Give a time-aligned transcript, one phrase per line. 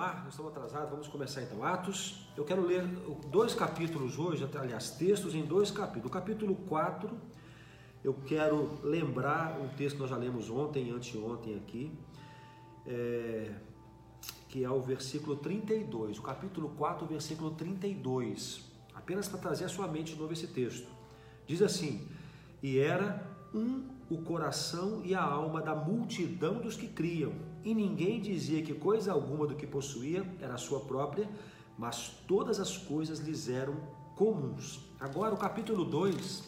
[0.00, 1.62] lá, nós estamos atrasados, vamos começar então.
[1.62, 2.86] Atos, eu quero ler
[3.30, 6.06] dois capítulos hoje, aliás, textos em dois capítulos.
[6.06, 7.10] O capítulo 4,
[8.02, 11.92] eu quero lembrar um texto que nós já lemos ontem anteontem aqui,
[12.86, 13.52] é,
[14.48, 16.18] que é o versículo 32.
[16.18, 18.64] O capítulo 4, versículo 32.
[18.94, 20.88] Apenas para trazer à sua mente de novo esse texto.
[21.46, 22.08] Diz assim:
[22.62, 23.22] E era
[23.52, 27.32] um o coração e a alma da multidão dos que criam,
[27.62, 31.30] e ninguém dizia que coisa alguma do que possuía era sua própria,
[31.78, 33.76] mas todas as coisas lhes eram
[34.16, 34.80] comuns.
[34.98, 36.42] Agora, o capítulo 2,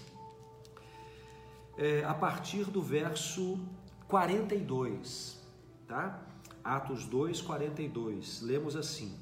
[1.78, 3.60] é, a partir do verso
[4.08, 5.40] 42,
[5.86, 6.20] tá?
[6.64, 9.16] Atos 2, 42, lemos assim: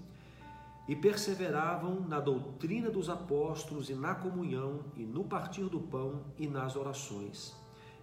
[0.89, 6.47] E perseveravam na doutrina dos apóstolos e na comunhão, e no partir do pão e
[6.47, 7.60] nas orações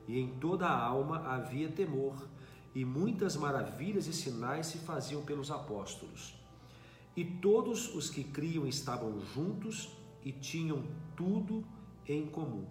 [0.07, 2.27] e em toda a alma havia temor,
[2.73, 6.35] e muitas maravilhas e sinais se faziam pelos apóstolos.
[7.15, 9.89] E todos os que criam estavam juntos
[10.23, 10.83] e tinham
[11.15, 11.63] tudo
[12.07, 12.65] em comum.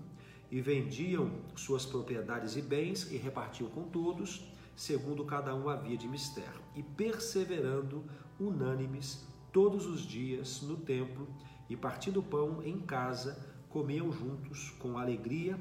[0.50, 6.06] E vendiam suas propriedades e bens e repartiam com todos, segundo cada um havia de
[6.06, 6.60] mistério.
[6.76, 8.04] E perseverando
[8.38, 11.26] unânimes todos os dias no templo
[11.68, 13.36] e partindo pão em casa,
[13.68, 15.58] comiam juntos com alegria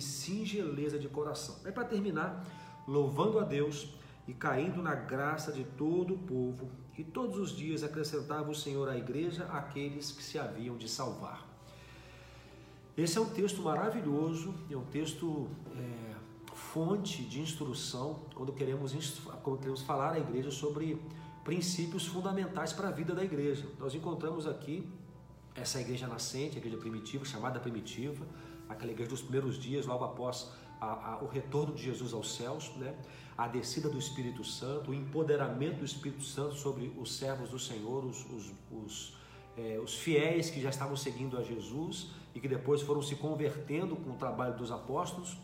[0.00, 1.56] singeleza de coração.
[1.64, 2.44] É para terminar,
[2.86, 3.88] louvando a Deus
[4.26, 8.88] e caindo na graça de todo o povo, e todos os dias acrescentava o Senhor
[8.88, 11.46] à igreja aqueles que se haviam de salvar.
[12.96, 16.14] Esse é um texto maravilhoso, é um texto é,
[16.54, 18.92] fonte de instrução quando queremos,
[19.42, 21.00] quando queremos falar à igreja sobre
[21.42, 23.66] princípios fundamentais para a vida da igreja.
[23.80, 24.88] Nós encontramos aqui
[25.56, 28.24] essa igreja nascente, a igreja primitiva, chamada primitiva,
[28.68, 32.70] aquela igreja dos primeiros dias, logo após a, a, o retorno de Jesus aos céus,
[32.76, 32.94] né?
[33.36, 38.04] a descida do Espírito Santo, o empoderamento do Espírito Santo sobre os servos do Senhor,
[38.04, 39.16] os, os, os,
[39.56, 43.96] é, os fiéis que já estavam seguindo a Jesus e que depois foram se convertendo
[43.96, 45.36] com o trabalho dos apóstolos.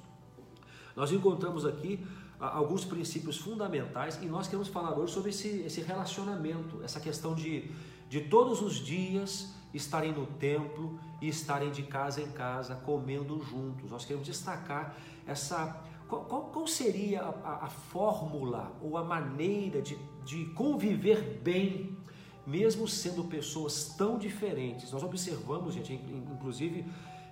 [0.94, 2.04] Nós encontramos aqui
[2.38, 7.70] alguns princípios fundamentais e nós queremos falar hoje sobre esse, esse relacionamento, essa questão de,
[8.08, 13.90] de todos os dias estarem no templo e estarem de casa em casa comendo juntos.
[13.90, 15.82] Nós queremos destacar essa.
[16.08, 21.96] Qual, qual, qual seria a, a, fórmula ou a maneira de, de conviver bem,
[22.44, 24.90] mesmo sendo pessoas tão diferentes?
[24.90, 26.84] Nós observamos, gente, inclusive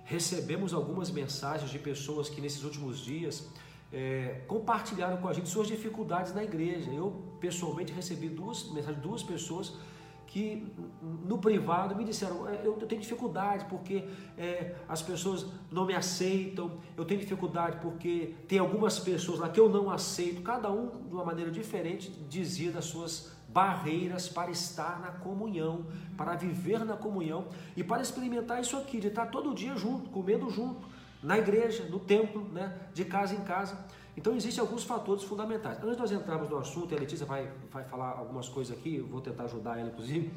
[0.05, 3.49] recebemos algumas mensagens de pessoas que nesses últimos dias
[3.91, 6.89] é, compartilharam com a gente suas dificuldades na igreja.
[6.91, 9.73] Eu pessoalmente recebi duas mensagens de duas pessoas
[10.29, 10.71] que
[11.25, 14.03] no privado me disseram, é, eu tenho dificuldade porque
[14.37, 19.59] é, as pessoas não me aceitam, eu tenho dificuldade porque tem algumas pessoas lá que
[19.59, 24.99] eu não aceito, cada um de uma maneira diferente dizia das suas barreiras para estar
[24.99, 29.75] na comunhão, para viver na comunhão e para experimentar isso aqui, de estar todo dia
[29.75, 30.87] junto, comendo junto,
[31.23, 33.77] na igreja, no templo, né, de casa em casa.
[34.19, 35.77] Então existem alguns fatores fundamentais.
[35.77, 39.07] Antes de nós entrarmos no assunto, a Letícia vai, vai falar algumas coisas aqui, eu
[39.07, 40.29] vou tentar ajudar ela inclusive,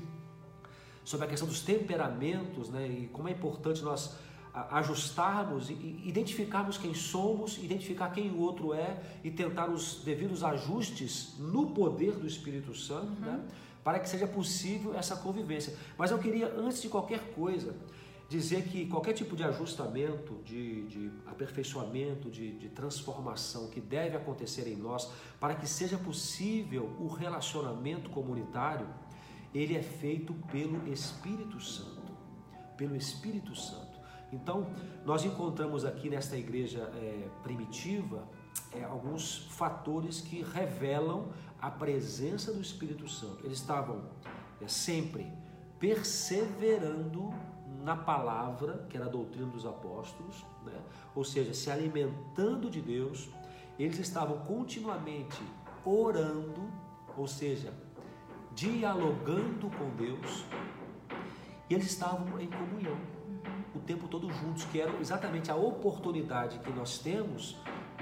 [1.04, 4.15] sobre a questão dos temperamentos, né, e como é importante nós
[4.70, 11.34] ajustarmos e identificarmos quem somos, identificar quem o outro é e tentar os devidos ajustes
[11.41, 13.32] no poder do Espírito Santo, uhum.
[13.32, 13.44] né,
[13.82, 15.76] para que seja possível essa convivência.
[15.99, 17.75] Mas eu queria, antes de qualquer coisa,
[18.32, 24.66] dizer que qualquer tipo de ajustamento, de, de aperfeiçoamento, de, de, transformação que deve acontecer
[24.66, 28.87] em nós para que seja possível o relacionamento comunitário,
[29.54, 32.10] ele é feito pelo Espírito Santo.
[32.75, 34.00] Pelo Espírito Santo.
[34.32, 34.66] Então,
[35.04, 38.26] nós encontramos aqui nesta igreja é, primitiva
[38.72, 41.28] é, alguns fatores que revelam
[41.60, 43.44] a presença do Espírito Santo.
[43.44, 44.09] Eles estavam
[44.59, 45.31] é, sempre
[45.78, 47.31] perseverando
[47.82, 50.81] na palavra, que era a doutrina dos apóstolos, né?
[51.15, 53.28] ou seja, se alimentando de Deus,
[53.78, 55.43] eles estavam continuamente
[55.84, 56.70] orando,
[57.16, 57.72] ou seja,
[58.55, 60.44] dialogando com Deus,
[61.69, 62.96] e eles estavam em comunhão
[63.75, 67.56] o tempo todo juntos, que era exatamente a oportunidade que nós temos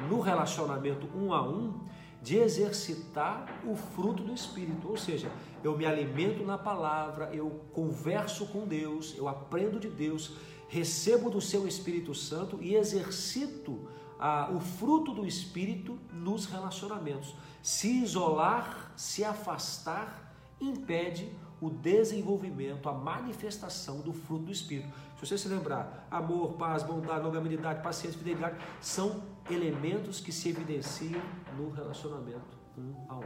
[0.09, 1.81] no relacionamento um a um
[2.23, 5.31] de exercitar o fruto do Espírito, ou seja,
[5.65, 10.33] eu me alimento na palavra, eu converso com Deus, eu aprendo de Deus,
[10.69, 13.89] recebo do seu Espírito Santo e exercito
[14.19, 17.35] ah, o fruto do Espírito nos relacionamentos.
[17.63, 24.89] Se isolar, se afastar, impede o desenvolvimento, a manifestação do fruto do Espírito.
[25.21, 31.21] Se você se lembrar, amor, paz, bondade, longanimidade, paciência, fidelidade, são elementos que se evidenciam
[31.59, 33.25] no relacionamento um a um.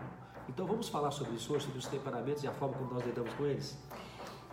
[0.49, 3.33] Então vamos falar sobre isso hoje, sobre os temperamentos e a forma como nós lidamos
[3.35, 3.79] com eles?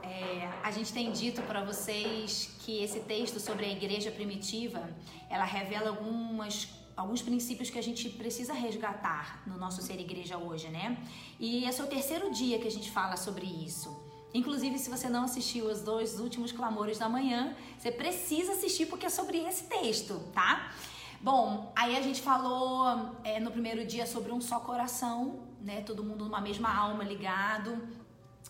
[0.03, 4.88] É, a gente tem dito para vocês que esse texto sobre a igreja primitiva,
[5.27, 10.67] ela revela algumas alguns princípios que a gente precisa resgatar no nosso ser igreja hoje,
[10.67, 11.03] né?
[11.39, 13.89] E esse é o terceiro dia que a gente fala sobre isso.
[14.33, 19.06] Inclusive, se você não assistiu os dois últimos clamores da manhã, você precisa assistir porque
[19.06, 20.72] é sobre esse texto, tá?
[21.19, 25.81] Bom, aí a gente falou é, no primeiro dia sobre um só coração, né?
[25.81, 27.88] Todo mundo numa mesma alma ligado.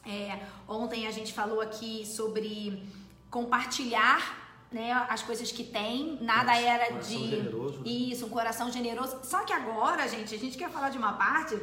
[0.06, 2.88] É, ontem a gente falou aqui sobre
[3.30, 4.40] compartilhar
[4.72, 7.90] né, as coisas que tem, nada Nossa, era coração de generoso, né?
[7.90, 9.20] isso, um coração generoso.
[9.24, 11.60] Só que agora, gente, a gente quer falar de uma parte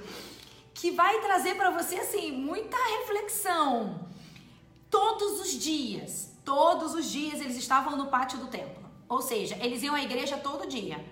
[0.74, 4.07] que vai trazer para você assim muita reflexão.
[4.90, 8.88] Todos os dias, todos os dias eles estavam no pátio do templo.
[9.08, 11.04] Ou seja, eles iam à igreja todo dia.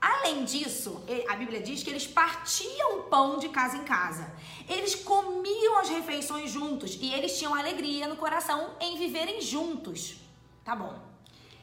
[0.00, 4.34] Além disso, a Bíblia diz que eles partiam pão de casa em casa.
[4.68, 10.16] Eles comiam as refeições juntos e eles tinham alegria no coração em viverem juntos.
[10.64, 10.98] Tá bom.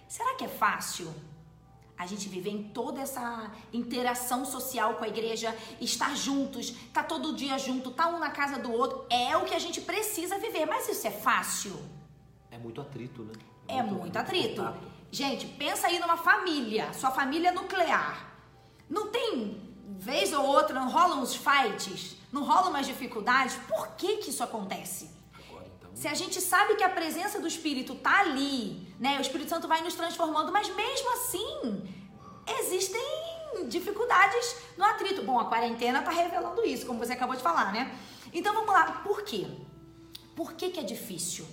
[0.07, 1.13] Será que é fácil
[1.99, 7.35] a gente viver em toda essa interação social com a igreja, estar juntos, tá todo
[7.35, 9.05] dia junto, tá um na casa do outro?
[9.09, 11.77] É o que a gente precisa viver, mas isso é fácil?
[12.49, 13.33] É muito atrito, né?
[13.67, 14.63] É muito atrito.
[14.63, 14.79] contato.
[15.11, 18.33] Gente, pensa aí numa família, sua família nuclear.
[18.89, 19.61] Não tem
[19.97, 23.55] vez ou outra, não rolam uns fights, não rolam umas dificuldades?
[23.67, 25.18] Por que que isso acontece?
[25.93, 29.17] Se a gente sabe que a presença do Espírito tá ali, né?
[29.17, 31.91] O Espírito Santo vai nos transformando, mas mesmo assim
[32.59, 33.01] existem
[33.67, 35.23] dificuldades no atrito.
[35.23, 37.97] Bom, a quarentena tá revelando isso, como você acabou de falar, né?
[38.33, 39.47] Então vamos lá, por quê?
[40.35, 41.45] Por que, que é difícil?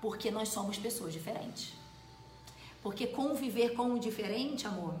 [0.00, 1.72] Porque nós somos pessoas diferentes.
[2.82, 4.94] Porque conviver com o diferente, amor,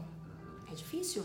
[0.70, 1.24] é difícil.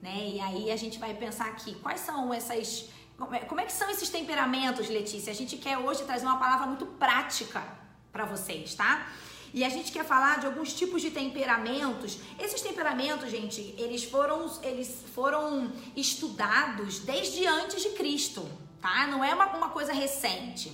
[0.00, 0.30] Né?
[0.34, 2.88] E aí a gente vai pensar aqui, quais são essas.
[3.22, 5.30] Como é, como é que são esses temperamentos, Letícia?
[5.30, 7.62] A gente quer hoje trazer uma palavra muito prática
[8.10, 9.06] para vocês, tá?
[9.54, 12.18] E a gente quer falar de alguns tipos de temperamentos.
[12.36, 18.44] Esses temperamentos, gente, eles foram, eles foram estudados desde antes de Cristo,
[18.80, 19.06] tá?
[19.06, 20.72] Não é uma, uma coisa recente.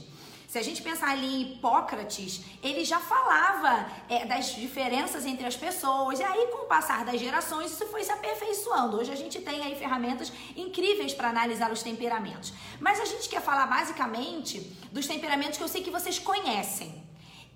[0.49, 5.55] Se a gente pensar ali em Hipócrates, ele já falava é, das diferenças entre as
[5.55, 6.19] pessoas.
[6.21, 8.97] E aí, com o passar das gerações, isso foi se aperfeiçoando.
[8.97, 12.55] Hoje a gente tem aí ferramentas incríveis para analisar os temperamentos.
[12.81, 14.61] Mas a gente quer falar basicamente
[14.91, 17.06] dos temperamentos que eu sei que vocês conhecem.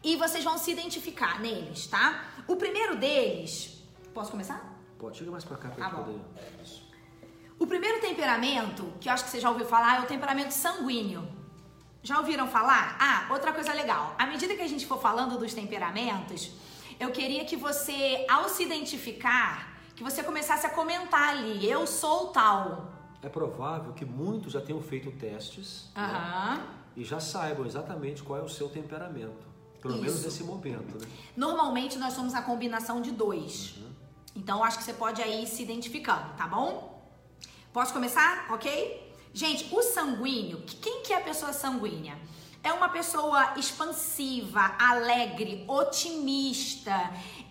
[0.04, 2.24] E vocês vão se identificar neles, tá?
[2.46, 3.82] O primeiro deles.
[4.12, 4.60] Posso começar?
[4.98, 6.04] Pode, chega mais pra cá pra Tá gente bom.
[6.04, 6.20] poder.
[7.58, 11.26] O primeiro temperamento, que eu acho que você já ouviu falar, é o temperamento sanguíneo.
[12.02, 12.96] Já ouviram falar?
[12.98, 14.14] Ah, outra coisa legal.
[14.18, 16.50] À medida que a gente for falando dos temperamentos,
[16.98, 22.28] eu queria que você, ao se identificar, que você começasse a comentar ali, eu sou
[22.28, 22.90] tal.
[23.22, 26.60] É provável que muitos já tenham feito testes né, Aham.
[26.96, 29.46] e já saibam exatamente qual é o seu temperamento.
[29.80, 30.02] Pelo Isso.
[30.02, 31.06] menos nesse momento, né?
[31.36, 33.76] Normalmente nós somos a combinação de dois.
[34.34, 37.00] Então eu acho que você pode aí ir se identificando, tá bom?
[37.72, 38.46] Posso começar?
[38.50, 39.11] Ok?
[39.34, 42.18] Gente, o sanguíneo, que- quem que é a pessoa sanguínea?
[42.62, 46.94] É uma pessoa expansiva, alegre, otimista.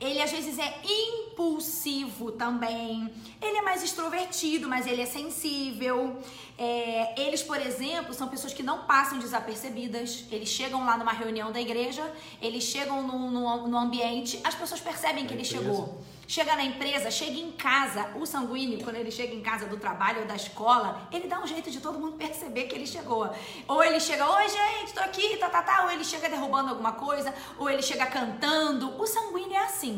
[0.01, 3.13] Ele às vezes é impulsivo também.
[3.39, 6.19] Ele é mais extrovertido, mas ele é sensível.
[6.57, 10.25] É, eles, por exemplo, são pessoas que não passam desapercebidas.
[10.31, 12.03] Eles chegam lá numa reunião da igreja,
[12.41, 15.63] eles chegam no, no, no ambiente, as pessoas percebem que ele empresa.
[15.63, 16.01] chegou.
[16.31, 20.21] Chega na empresa, chega em casa, o sanguíneo, quando ele chega em casa do trabalho
[20.21, 23.29] ou da escola, ele dá um jeito de todo mundo perceber que ele chegou.
[23.67, 25.83] Ou ele chega, oi gente, tô aqui, tá, tá, tá.
[25.83, 28.97] Ou ele chega derrubando alguma coisa, ou ele chega cantando.
[28.97, 29.90] O sanguíneo é assim,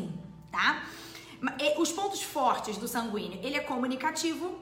[0.50, 0.84] tá?
[1.40, 4.58] Ma- e Os pontos fortes do sanguíneo, ele é comunicativo,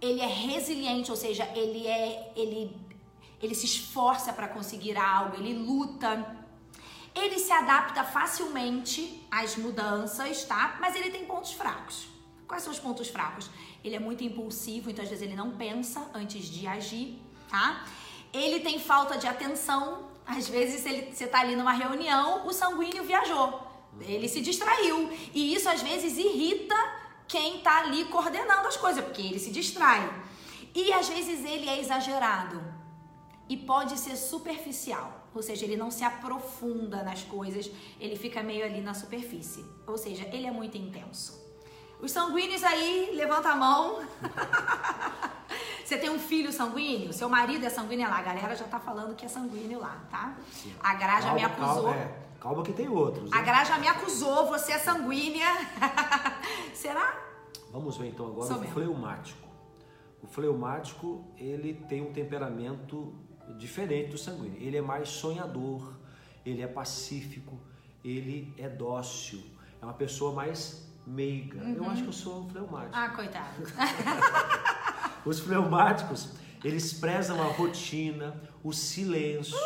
[0.00, 2.76] ele é resiliente, ou seja, ele é, ele,
[3.42, 6.36] ele se esforça para conseguir algo, ele luta.
[7.14, 10.76] Ele se adapta facilmente às mudanças, tá?
[10.80, 12.08] Mas ele tem pontos fracos.
[12.46, 13.48] Quais são os pontos fracos?
[13.82, 17.18] Ele é muito impulsivo, então às vezes ele não pensa antes de agir,
[17.48, 17.84] tá?
[18.34, 20.10] Ele tem falta de atenção.
[20.26, 23.65] Às vezes ele, você tá ali numa reunião, o sanguíneo viajou.
[24.00, 25.10] Ele se distraiu.
[25.34, 26.76] E isso às vezes irrita
[27.26, 30.08] quem tá ali coordenando as coisas, porque ele se distrai.
[30.74, 32.62] E às vezes ele é exagerado
[33.48, 38.64] e pode ser superficial, ou seja, ele não se aprofunda nas coisas, ele fica meio
[38.64, 41.44] ali na superfície, ou seja, ele é muito intenso.
[42.00, 44.02] Os sanguíneos aí, levanta a mão.
[45.82, 47.12] Você tem um filho sanguíneo?
[47.12, 48.18] Seu marido é sanguíneo lá?
[48.18, 50.36] A galera já tá falando que é sanguíneo lá, tá?
[50.80, 51.84] A Gra já me acusou.
[51.84, 53.32] Calma, é, calma que tem outros.
[53.32, 53.44] A Né?
[53.44, 55.48] Gra já me acusou, você é sanguínea.
[56.74, 57.22] Será?
[57.72, 58.74] Vamos ver então agora Sou o mesmo.
[58.74, 59.46] fleumático.
[60.22, 63.14] O fleumático, ele tem um temperamento
[63.58, 64.56] diferente do sanguíneo.
[64.60, 65.92] Ele é mais sonhador,
[66.44, 67.58] ele é pacífico,
[68.04, 69.42] ele é dócil.
[69.80, 71.58] É uma pessoa mais meiga.
[71.62, 71.74] Uhum.
[71.74, 72.92] Eu acho que eu sou um fleumático.
[72.96, 73.62] Ah, coitado.
[75.24, 76.30] Os fleumáticos,
[76.66, 79.56] eles prezam a rotina, o silêncio,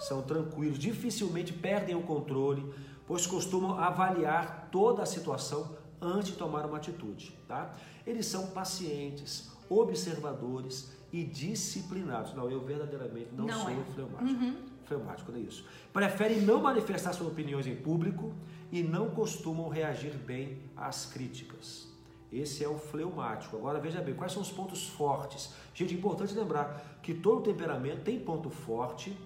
[0.00, 2.72] são tranquilos, dificilmente perdem o controle,
[3.06, 7.76] pois costumam avaliar toda a situação antes de tomar uma atitude, tá?
[8.06, 12.32] Eles são pacientes, observadores e disciplinados.
[12.32, 13.84] Não, eu verdadeiramente não, não sou é.
[13.92, 14.44] fleumático.
[14.44, 14.56] Uhum.
[14.86, 15.64] Fleumático, não é isso.
[15.92, 18.32] Preferem não manifestar suas opiniões em público
[18.72, 21.94] e não costumam reagir bem às críticas.
[22.40, 23.56] Esse é o fleumático.
[23.56, 25.54] Agora veja bem, quais são os pontos fortes?
[25.74, 29.16] Gente, é importante lembrar que todo temperamento tem ponto forte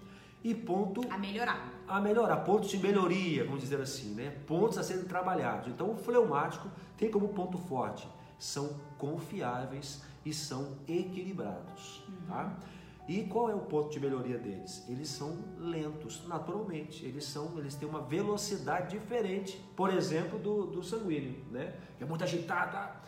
[0.42, 1.72] e ponto a melhorar.
[1.86, 4.30] A melhorar, pontos de melhoria, vamos dizer assim, né?
[4.46, 5.68] Pontos a serem trabalhados.
[5.68, 8.08] Então o fleumático tem como ponto forte
[8.40, 12.26] são confiáveis e são equilibrados, uhum.
[12.26, 12.58] tá?
[13.06, 14.84] E qual é o ponto de melhoria deles?
[14.88, 17.04] Eles são lentos, naturalmente.
[17.04, 21.74] Eles são, eles têm uma velocidade diferente, por exemplo, do, do sanguíneo, né?
[21.98, 22.99] Que é muito agitado.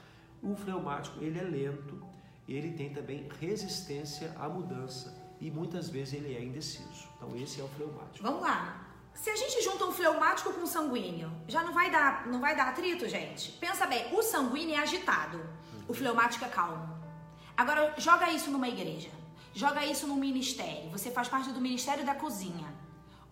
[0.42, 2.02] O fleumático, ele é lento,
[2.48, 7.08] ele tem também resistência à mudança e muitas vezes ele é indeciso.
[7.16, 8.22] Então esse é o fleumático.
[8.22, 8.88] Vamos lá.
[9.14, 12.56] Se a gente junta um fleumático com um sanguíneo, já não vai dar, não vai
[12.56, 13.52] dar atrito, gente?
[13.52, 15.40] Pensa bem, o sanguíneo é agitado,
[15.86, 16.92] o fleumático é calmo.
[17.56, 19.10] Agora joga isso numa igreja.
[19.54, 20.90] Joga isso no ministério.
[20.90, 22.66] Você faz parte do ministério da cozinha.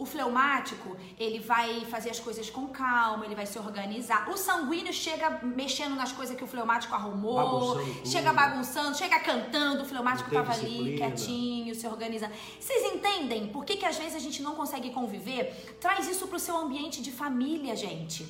[0.01, 4.31] O fleumático, ele vai fazer as coisas com calma, ele vai se organizar.
[4.31, 9.83] O sanguíneo chega mexendo nas coisas que o fleumático arrumou, bagunçando chega bagunçando, chega cantando,
[9.83, 12.33] o fleumático tava ali quietinho, se organizando.
[12.59, 15.77] Vocês entendem por que, que às vezes a gente não consegue conviver?
[15.79, 18.27] Traz isso pro seu ambiente de família, gente.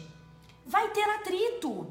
[0.66, 1.86] Vai ter atrito.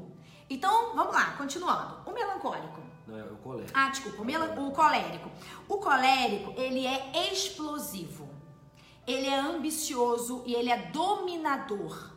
[0.50, 2.02] Então, vamos lá, continuando.
[2.04, 2.82] O melancólico.
[3.08, 3.72] Não, é o colérico.
[3.72, 4.22] Ah, desculpa,
[4.60, 5.30] o colérico.
[5.66, 8.29] O colérico, ele é explosivo
[9.10, 12.10] ele é ambicioso e ele é dominador.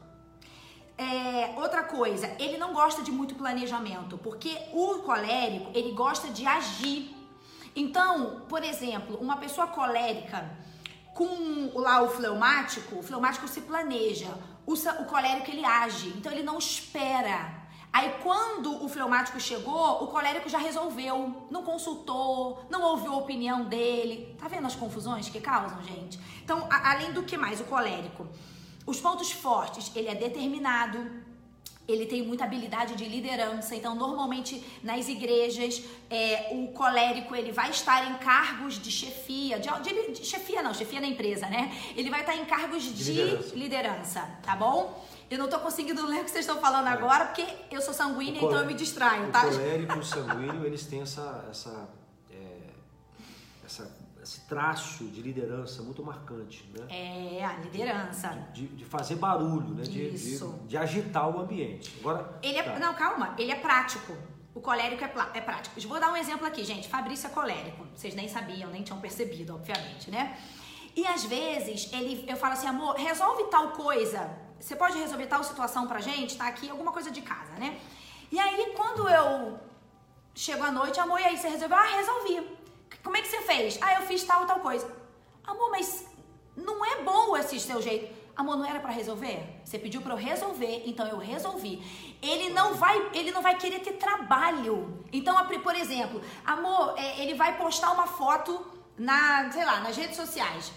[0.98, 6.46] É, outra coisa, ele não gosta de muito planejamento, porque o colérico, ele gosta de
[6.46, 7.16] agir.
[7.76, 10.56] Então, por exemplo, uma pessoa colérica
[11.16, 14.30] com lá o fleumático, o fleumático se planeja,
[14.66, 17.63] o, o colérico ele age, então ele não espera
[17.94, 23.66] Aí quando o fleumático chegou, o colérico já resolveu, não consultou, não ouviu a opinião
[23.66, 24.36] dele.
[24.40, 26.20] Tá vendo as confusões que causam, gente?
[26.44, 28.28] Então, a, além do que mais, o colérico.
[28.88, 31.23] Os pontos fortes, ele é determinado,
[31.88, 37.70] ele tem muita habilidade de liderança, então normalmente nas igrejas é, o colérico ele vai
[37.70, 41.76] estar em cargos de chefia, de, de, de, chefia não, chefia na empresa, né?
[41.96, 43.56] Ele vai estar em cargos de, de liderança.
[43.56, 45.04] liderança, tá bom?
[45.30, 46.92] Eu não tô conseguindo ler o que vocês estão falando é.
[46.92, 49.46] agora, porque eu sou sanguínea, então eu me distraio, tá?
[49.46, 51.90] O colérico e o sanguíneo, eles têm essa, essa,
[52.32, 52.70] é,
[53.66, 53.92] essa,
[54.34, 56.86] esse traço de liderança muito marcante, né?
[56.90, 58.30] É, a liderança.
[58.52, 59.84] De, de, de fazer barulho, né?
[59.84, 60.48] De, Isso.
[60.64, 61.96] De, de, agitar o ambiente.
[62.00, 62.80] Agora, ele é, tá.
[62.80, 64.16] Não, calma, ele é prático.
[64.56, 65.80] O colérico é, é prático.
[65.80, 66.88] Eu vou dar um exemplo aqui, gente.
[66.88, 67.86] Fabrício é colérico.
[67.96, 70.38] Vocês nem sabiam, nem tinham percebido, obviamente, né?
[70.96, 75.44] E às vezes ele, eu falo assim, amor, resolve tal coisa você pode resolver tal
[75.44, 76.38] situação pra gente?
[76.38, 77.78] Tá aqui alguma coisa de casa, né?
[78.32, 79.60] E aí, quando eu
[80.34, 81.78] chego à noite, amor, e aí você resolveu?
[81.78, 82.63] Ah, resolvi.
[83.02, 83.80] Como é que você fez?
[83.82, 84.90] Ah, eu fiz tal, tal coisa.
[85.46, 86.06] Amor, mas
[86.56, 88.24] não é bom esse seu jeito.
[88.36, 89.62] Amor, não era para resolver?
[89.64, 91.84] Você pediu para eu resolver, então eu resolvi.
[92.22, 95.04] Ele não vai, ele não vai querer ter trabalho.
[95.12, 98.66] Então, por exemplo, amor, é, ele vai postar uma foto
[98.98, 100.72] na, sei lá, nas redes sociais.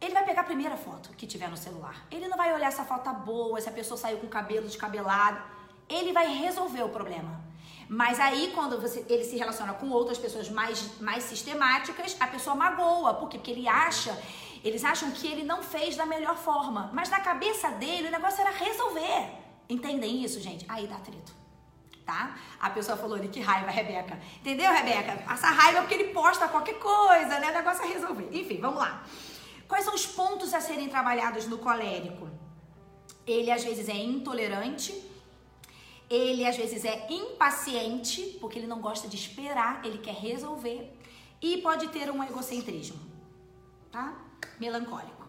[0.00, 2.06] Ele vai pegar a primeira foto que tiver no celular.
[2.10, 4.66] Ele não vai olhar se a foto tá boa, se a pessoa saiu com cabelo
[4.66, 5.42] descabelado.
[5.88, 7.45] Ele vai resolver o problema.
[7.88, 12.56] Mas aí, quando você, ele se relaciona com outras pessoas mais, mais sistemáticas, a pessoa
[12.56, 13.14] magoa.
[13.14, 13.38] Por quê?
[13.38, 14.18] Porque ele acha,
[14.64, 16.90] eles acham que ele não fez da melhor forma.
[16.92, 19.30] Mas na cabeça dele, o negócio era resolver.
[19.68, 20.64] Entendem isso, gente?
[20.68, 21.32] Aí dá atrito.
[22.04, 22.36] Tá?
[22.60, 24.20] A pessoa falou ali, que raiva, Rebeca.
[24.40, 25.24] Entendeu, Rebeca?
[25.32, 27.50] Essa raiva é porque ele posta qualquer coisa, né?
[27.50, 28.28] O negócio é resolver.
[28.32, 29.04] Enfim, vamos lá.
[29.66, 32.28] Quais são os pontos a serem trabalhados no colérico?
[33.26, 34.92] Ele às vezes é intolerante,
[36.08, 40.92] ele às vezes é impaciente, porque ele não gosta de esperar, ele quer resolver,
[41.40, 42.98] e pode ter um egocentrismo,
[43.90, 44.24] tá?
[44.58, 45.26] Melancólico.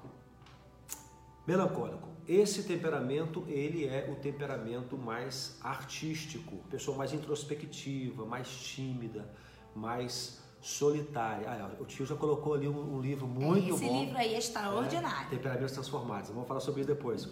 [1.45, 2.07] Melancólico.
[2.27, 9.33] Esse temperamento, ele é o temperamento mais artístico, pessoa mais introspectiva, mais tímida,
[9.73, 11.49] mais solitária.
[11.49, 13.85] Ah, o tio já colocou ali um, um livro muito Esse bom.
[13.85, 15.27] Esse livro aí é extraordinário.
[15.27, 16.29] É, Temperamentos Transformados.
[16.29, 17.29] Vamos falar sobre isso depois.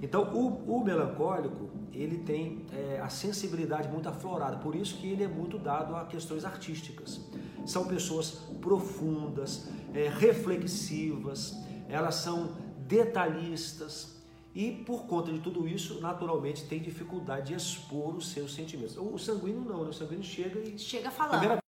[0.00, 4.56] Então, o, o melancólico, ele tem é, a sensibilidade muito aflorada.
[4.56, 7.20] Por isso que ele é muito dado a questões artísticas.
[7.66, 8.30] são pessoas
[8.62, 11.58] profundas, é, reflexivas,
[11.90, 14.16] elas são detalhistas
[14.54, 18.96] e por conta de tudo isso, naturalmente tem dificuldade de expor os seus sentimentos.
[18.96, 19.90] O sanguíneo não, né?
[19.90, 20.78] o sanguíneo chega e.
[20.78, 21.38] Chega falando.
[21.38, 21.67] Primeira,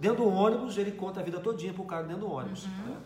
[0.00, 2.64] dentro do ônibus, ele conta a vida todinha pro cara dentro do ônibus.
[2.64, 2.70] Uhum.
[2.86, 2.96] Né?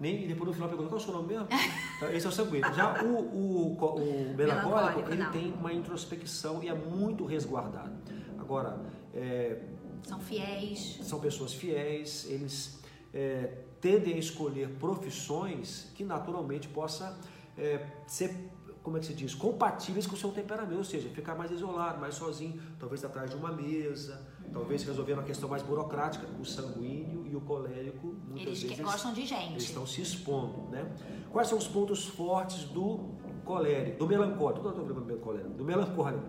[0.00, 1.48] Nem, e depois no final pergunta qual é o seu nome mesmo?
[1.96, 2.72] Então, esse é o sanguíneo.
[2.74, 5.32] Já o, o, o melancólico, ele não.
[5.32, 7.90] tem uma introspecção e é muito resguardado.
[8.38, 8.78] Agora,
[9.12, 9.60] é,
[10.02, 11.00] são fiéis.
[11.02, 12.80] São pessoas fiéis, eles
[13.12, 17.18] é, tendem a escolher profissões que naturalmente possa
[17.56, 18.34] é, ser
[18.82, 22.00] como é que se diz, compatíveis com o seu temperamento, ou seja, ficar mais isolado,
[22.00, 24.26] mais sozinho, talvez atrás de uma mesa.
[24.52, 26.26] Talvez resolver uma questão mais burocrática.
[26.40, 29.52] O sanguíneo e o colérico, muitas eles vezes, gostam de gente.
[29.52, 30.90] Eles estão se expondo, né?
[31.30, 33.10] Quais são os pontos fortes do
[33.44, 36.24] colérico, do melancólico, do, do, do, do melancólico?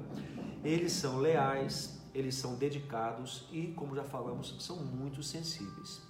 [0.64, 6.02] Eles são leais, eles são dedicados e, como já falamos, são muito sensíveis.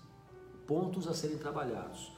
[0.66, 2.18] Pontos a serem trabalhados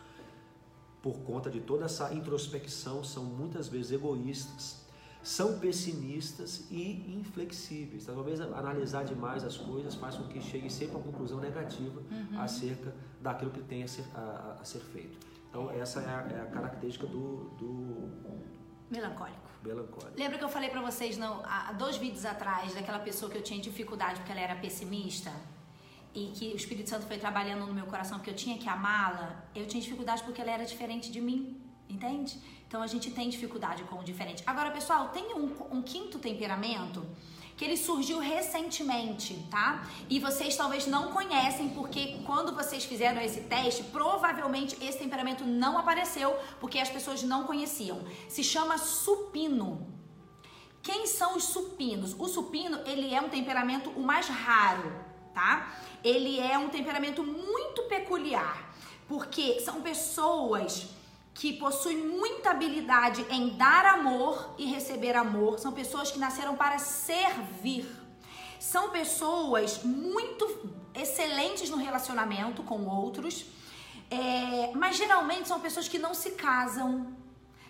[1.02, 4.81] por conta de toda essa introspecção, são muitas vezes egoístas,
[5.24, 8.04] são pessimistas e inflexíveis.
[8.04, 12.02] Então, talvez analisar demais as coisas faz com que chegue sempre a uma conclusão negativa
[12.12, 12.40] uhum.
[12.40, 15.18] acerca daquilo que tem a ser, a, a ser feito.
[15.50, 18.10] Então, essa é a, é a característica do, do,
[18.90, 19.50] Melancólico.
[19.64, 20.18] Melancólico.
[20.18, 23.44] Lembra que eu falei para vocês não, há dois vídeos atrás daquela pessoa que eu
[23.44, 25.32] tinha dificuldade porque ela era pessimista?
[26.14, 29.46] e que o Espírito Santo foi trabalhando no meu coração porque eu tinha que amá-la,
[29.56, 31.61] eu tinha dificuldade porque ela era diferente de mim,
[31.92, 32.40] entende?
[32.68, 34.44] Então a gente tem dificuldade com o diferente.
[34.46, 37.06] Agora, pessoal, tem um, um quinto temperamento
[37.58, 39.86] que ele surgiu recentemente, tá?
[40.10, 45.78] E vocês talvez não conhecem porque quando vocês fizeram esse teste, provavelmente esse temperamento não
[45.78, 48.02] apareceu porque as pessoas não conheciam.
[48.28, 49.88] Se chama supino.
[50.82, 52.16] Quem são os supinos?
[52.18, 54.92] O supino, ele é um temperamento o mais raro,
[55.32, 55.72] tá?
[56.04, 58.74] ele é um temperamento muito peculiar,
[59.08, 60.88] porque são pessoas
[61.34, 66.78] que possuem muita habilidade em dar amor e receber amor, são pessoas que nasceram para
[66.78, 67.88] servir.
[68.60, 70.46] São pessoas muito
[70.94, 73.46] excelentes no relacionamento com outros,
[74.10, 77.16] é, mas geralmente são pessoas que não se casam,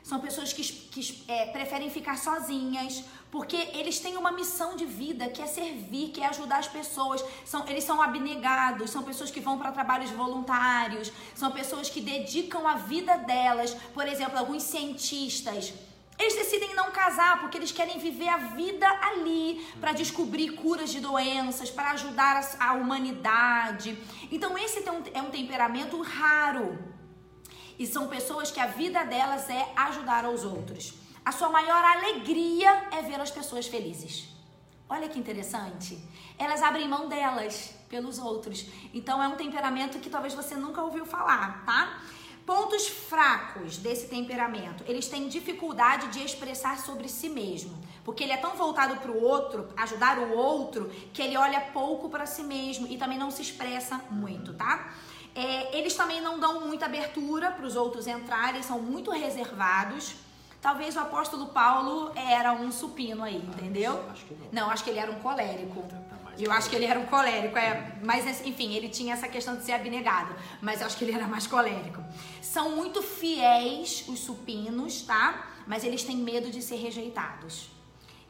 [0.04, 5.30] são pessoas que, que é, preferem ficar sozinhas, porque eles têm uma missão de vida
[5.30, 7.24] que é servir, que é ajudar as pessoas.
[7.46, 12.68] São, eles são abnegados, são pessoas que vão para trabalhos voluntários, são pessoas que dedicam
[12.68, 13.74] a vida delas.
[13.94, 15.74] Por exemplo, alguns cientistas.
[16.20, 21.00] Eles decidem não casar porque eles querem viver a vida ali para descobrir curas de
[21.00, 23.98] doenças, para ajudar a, a humanidade.
[24.32, 24.84] Então, esse
[25.14, 26.92] é um temperamento raro
[27.82, 30.94] e são pessoas que a vida delas é ajudar aos outros.
[31.26, 34.28] A sua maior alegria é ver as pessoas felizes.
[34.88, 35.98] Olha que interessante.
[36.38, 38.68] Elas abrem mão delas pelos outros.
[38.94, 42.04] Então é um temperamento que talvez você nunca ouviu falar, tá?
[42.54, 44.84] Pontos fracos desse temperamento.
[44.86, 49.24] Eles têm dificuldade de expressar sobre si mesmo, porque ele é tão voltado para o
[49.24, 53.42] outro, ajudar o outro, que ele olha pouco para si mesmo e também não se
[53.42, 54.92] expressa muito, tá?
[55.34, 60.16] É, eles também não dão muita abertura para os outros entrarem, são muito reservados.
[60.62, 64.04] Talvez o apóstolo Paulo era um supino aí, entendeu?
[64.12, 64.48] Acho que não.
[64.52, 65.86] Não, acho que ele era um colérico.
[66.38, 69.64] Eu acho que ele era um colérico, é, mas enfim, ele tinha essa questão de
[69.64, 72.04] ser abnegado, mas eu acho que ele era mais colérico.
[72.42, 75.48] São muito fiéis os supinos, tá?
[75.68, 77.70] Mas eles têm medo de ser rejeitados.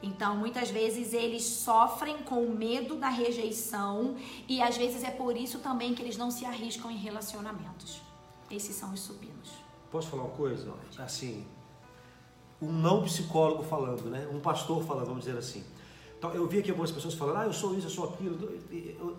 [0.03, 4.15] Então, muitas vezes eles sofrem com o medo da rejeição
[4.47, 8.01] e às vezes é por isso também que eles não se arriscam em relacionamentos.
[8.49, 9.51] Esses são os supinos.
[9.91, 10.73] Posso falar uma coisa?
[10.97, 11.45] Assim,
[12.61, 14.27] um não psicólogo falando, né?
[14.31, 15.63] Um pastor falando, vamos dizer assim.
[16.21, 18.38] Então, eu vi aqui algumas pessoas falando, ah, eu sou isso, eu sou aquilo.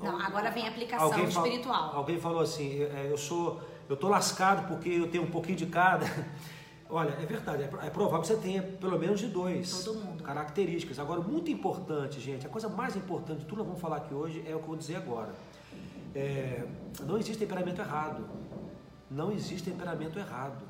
[0.00, 1.96] Não, agora vem a aplicação alguém espiritual.
[1.96, 5.66] Alguém falou assim, é, eu sou, eu tô lascado porque eu tenho um pouquinho de
[5.66, 6.06] cada.
[6.88, 9.84] Olha, é verdade, é, é provável que você tenha pelo menos de dois
[10.22, 11.00] características.
[11.00, 14.14] Agora, muito importante, gente, a coisa mais importante de tudo que nós vamos falar aqui
[14.14, 15.34] hoje é o que eu vou dizer agora.
[16.14, 16.64] É,
[17.00, 18.24] não existe temperamento errado.
[19.10, 20.62] Não existe temperamento errado.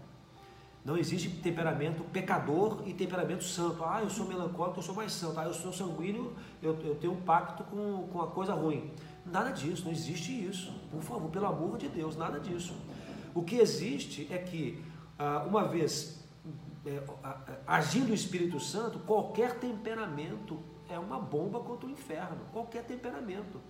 [0.85, 3.85] Não existe temperamento pecador e temperamento santo.
[3.85, 5.39] Ah, eu sou melancólico, eu sou mais santo.
[5.39, 8.91] Ah, eu sou sanguíneo, eu, eu tenho um pacto com, com a coisa ruim.
[9.25, 10.73] Nada disso, não existe isso.
[10.91, 12.75] Por favor, pelo amor de Deus, nada disso.
[13.33, 14.83] O que existe é que
[15.19, 16.23] ah, uma vez
[16.85, 17.01] é,
[17.67, 23.61] agindo o Espírito Santo, qualquer temperamento é uma bomba contra o inferno, qualquer temperamento.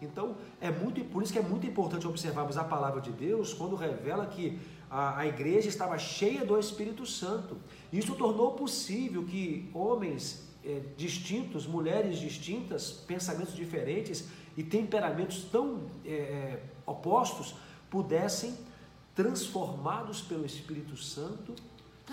[0.00, 3.76] Então, é muito, por isso que é muito importante observarmos a palavra de Deus quando
[3.76, 4.58] revela que
[4.92, 7.56] a, a igreja estava cheia do Espírito Santo.
[7.90, 16.58] Isso tornou possível que homens é, distintos, mulheres distintas, pensamentos diferentes, e temperamentos tão é,
[16.84, 17.54] opostos
[17.88, 18.54] pudessem,
[19.14, 21.54] transformados pelo Espírito Santo,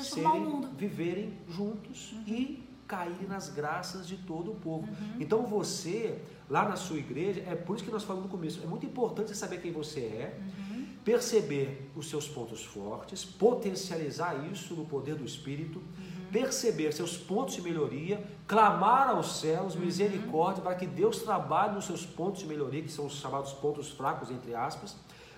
[0.02, 2.24] serem, viverem juntos uhum.
[2.28, 4.88] e caírem nas graças de todo o povo.
[4.88, 5.18] Uhum.
[5.20, 6.18] Então você,
[6.50, 9.36] lá na sua igreja, é por isso que nós falamos no começo, é muito importante
[9.36, 10.69] saber quem você é, uhum.
[11.10, 16.28] Perceber os seus pontos fortes, potencializar isso no poder do Espírito, uhum.
[16.32, 19.82] perceber seus pontos de melhoria, clamar aos céus uhum.
[19.82, 23.90] misericórdia para que Deus trabalhe nos seus pontos de melhoria, que são os chamados pontos
[23.90, 24.96] fracos, entre aspas,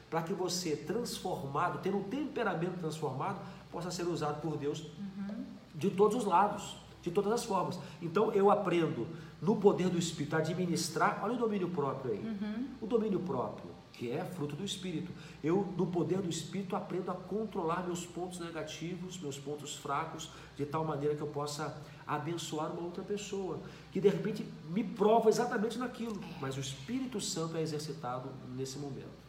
[0.09, 3.39] para que você, transformado, tendo um temperamento transformado,
[3.71, 5.45] possa ser usado por Deus uhum.
[5.73, 7.79] de todos os lados, de todas as formas.
[8.01, 9.07] Então eu aprendo
[9.41, 12.67] no poder do Espírito a administrar, olha o domínio próprio aí, uhum.
[12.81, 15.11] o domínio próprio, que é fruto do Espírito.
[15.43, 20.65] Eu, no poder do Espírito, aprendo a controlar meus pontos negativos, meus pontos fracos, de
[20.65, 23.59] tal maneira que eu possa abençoar uma outra pessoa,
[23.91, 29.21] que de repente me prova exatamente naquilo, mas o Espírito Santo é exercitado nesse momento.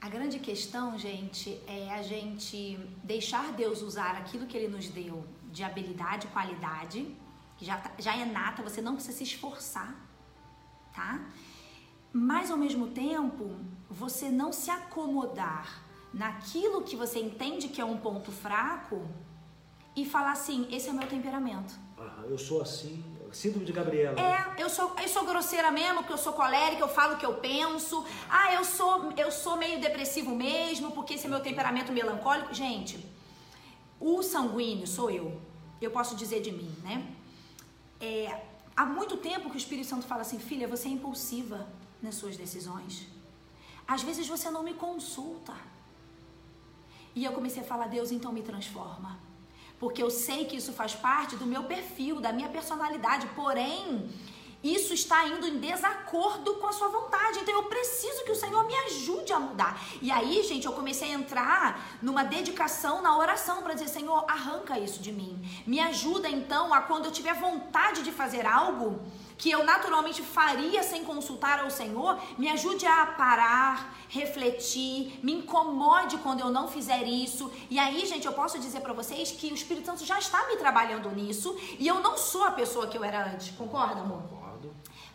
[0.00, 5.24] A grande questão, gente, é a gente deixar Deus usar aquilo que Ele nos deu
[5.52, 7.14] de habilidade, qualidade,
[7.58, 9.94] que já, tá, já é nata, você não precisa se esforçar,
[10.94, 11.20] tá?
[12.12, 13.56] Mas ao mesmo tempo,
[13.88, 19.06] você não se acomodar naquilo que você entende que é um ponto fraco
[19.94, 21.74] e falar assim: esse é o meu temperamento.
[21.98, 24.18] Ah, eu sou assim, Síndrome de Gabriela.
[24.18, 27.24] É, eu sou, eu sou grosseira mesmo, porque eu sou colérica, eu falo o que
[27.24, 28.04] eu penso.
[28.28, 32.52] Ah, eu sou, eu sou meio depressivo mesmo, porque esse é meu temperamento melancólico.
[32.52, 32.98] Gente,
[34.00, 35.40] o sanguíneo sou eu.
[35.80, 37.06] Eu posso dizer de mim, né?
[38.00, 38.42] É,
[38.76, 41.68] há muito tempo que o Espírito Santo fala assim, filha, você é impulsiva
[42.02, 43.06] nas suas decisões.
[43.86, 45.54] Às vezes você não me consulta.
[47.14, 49.18] E eu comecei a falar, Deus, então me transforma
[49.80, 54.10] porque eu sei que isso faz parte do meu perfil, da minha personalidade, porém,
[54.62, 57.38] isso está indo em desacordo com a sua vontade.
[57.38, 59.82] Então eu preciso que o Senhor me ajude a mudar.
[60.02, 64.78] E aí, gente, eu comecei a entrar numa dedicação na oração para dizer: Senhor, arranca
[64.78, 65.40] isso de mim.
[65.66, 69.00] Me ajuda então a quando eu tiver vontade de fazer algo,
[69.40, 76.18] que eu naturalmente faria sem consultar ao Senhor, me ajude a parar, refletir, me incomode
[76.18, 77.50] quando eu não fizer isso.
[77.70, 80.56] E aí, gente, eu posso dizer para vocês que o Espírito Santo já está me
[80.56, 83.50] trabalhando nisso e eu não sou a pessoa que eu era antes.
[83.56, 84.39] Concorda, amor?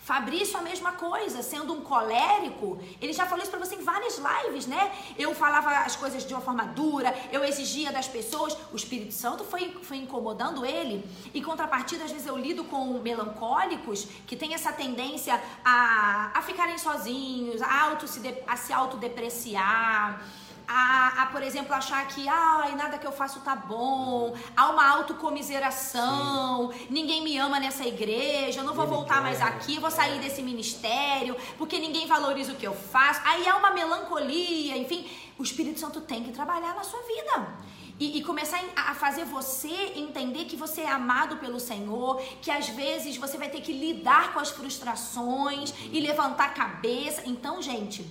[0.05, 4.19] Fabrício, a mesma coisa, sendo um colérico, ele já falou isso para você em várias
[4.19, 4.91] lives, né?
[5.17, 9.43] Eu falava as coisas de uma forma dura, eu exigia das pessoas, o Espírito Santo
[9.43, 11.03] foi, foi incomodando ele.
[11.33, 16.77] Em contrapartida, às vezes eu lido com melancólicos que têm essa tendência a, a ficarem
[16.77, 20.21] sozinhos, a, auto -se, a se autodepreciar
[20.67, 24.87] a, a, por exemplo, achar que ai, nada que eu faço tá bom, há uma
[24.97, 26.87] autocomiseração, Sim.
[26.89, 31.35] ninguém me ama nessa igreja, eu não vou voltar mais aqui, vou sair desse ministério,
[31.57, 33.21] porque ninguém valoriza o que eu faço.
[33.25, 37.55] Aí há uma melancolia, enfim, o Espírito Santo tem que trabalhar na sua vida.
[37.97, 42.67] E, e, começar a fazer você entender que você é amado pelo Senhor, que às
[42.67, 47.23] vezes você vai ter que lidar com as frustrações e levantar a cabeça.
[47.25, 48.05] Então, gente,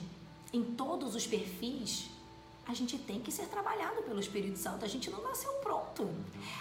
[0.54, 2.08] em todos os perfis,
[2.66, 4.84] a gente tem que ser trabalhado pelo Espírito Santo.
[4.84, 6.08] A gente não nasceu pronto.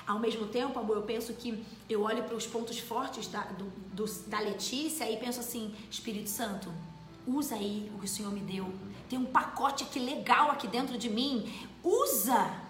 [0.05, 3.65] Ao mesmo tempo, amor, eu penso que eu olho para os pontos fortes da, do,
[3.93, 6.71] do, da Letícia e penso assim: Espírito Santo,
[7.25, 8.71] usa aí o que o Senhor me deu.
[9.09, 11.69] Tem um pacote aqui legal aqui dentro de mim.
[11.83, 12.63] Usa!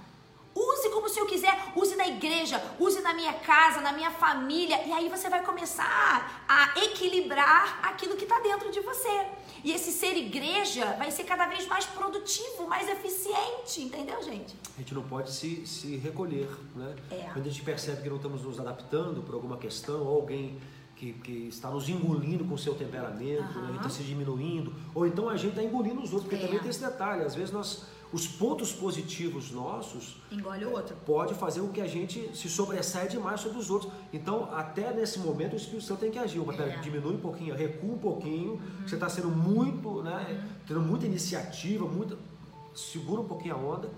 [0.55, 4.85] Use como o Senhor quiser, use na igreja, use na minha casa, na minha família,
[4.85, 9.25] e aí você vai começar a equilibrar aquilo que está dentro de você.
[9.63, 14.55] E esse ser igreja vai ser cada vez mais produtivo, mais eficiente, entendeu, gente?
[14.75, 16.95] A gente não pode se, se recolher, né?
[17.09, 17.29] É.
[17.31, 20.59] Quando a gente percebe que não estamos nos adaptando por alguma questão, ou alguém
[20.97, 23.67] que, que, está nos engolindo com o seu temperamento, uhum.
[23.67, 23.77] né?
[23.77, 26.45] está se diminuindo, ou então a gente está engolindo os outros, porque é.
[26.45, 30.95] também tem esse detalhe, às vezes nós os pontos positivos nossos engole o outro.
[31.03, 33.91] Pode fazer com que a gente se sobressaia demais sobre os outros.
[34.13, 36.39] Então, até nesse momento, o Espírito Santo tem que agir.
[36.59, 36.77] É.
[36.77, 38.51] diminui um pouquinho, recua um pouquinho.
[38.53, 38.87] Uhum.
[38.87, 40.27] Você está sendo muito, né?
[40.29, 40.49] Uhum.
[40.67, 42.15] Tendo muita iniciativa, muita.
[42.75, 43.89] Segura um pouquinho a onda.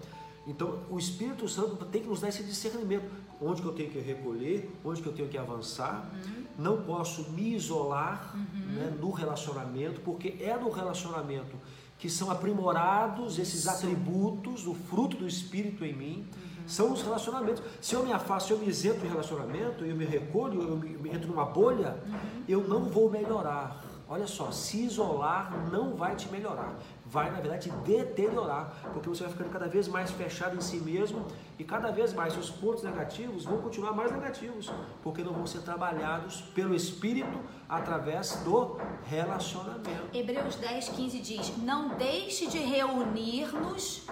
[0.47, 3.11] Então, o Espírito Santo tem que nos dar esse discernimento.
[3.41, 6.09] Onde que eu tenho que recolher, onde que eu tenho que avançar.
[6.13, 6.45] Uhum.
[6.57, 8.73] Não posso me isolar uhum.
[8.73, 11.57] né, no relacionamento, porque é no relacionamento
[11.97, 16.67] que são aprimorados esses atributos, o fruto do Espírito em mim, uhum.
[16.67, 17.63] são os relacionamentos.
[17.81, 21.09] Se eu me afasto, se eu me isento do relacionamento, eu me recolho, eu me,
[21.09, 22.43] entro numa bolha, uhum.
[22.47, 23.83] eu não vou melhorar.
[24.07, 26.77] Olha só, se isolar não vai te melhorar.
[27.05, 31.25] Vai, na verdade, deteriorar, porque você vai ficando cada vez mais fechado em si mesmo
[31.59, 34.71] e cada vez mais seus pontos negativos vão continuar mais negativos,
[35.03, 37.39] porque não vão ser trabalhados pelo Espírito
[37.69, 40.09] através do relacionamento.
[40.13, 44.07] Hebreus 10, 15 diz: Não deixe de reunir-nos